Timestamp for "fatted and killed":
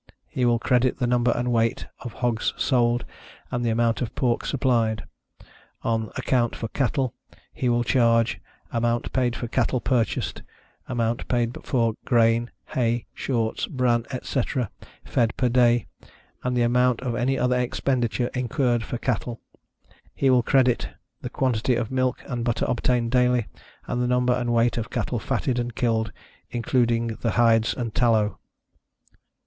25.19-26.11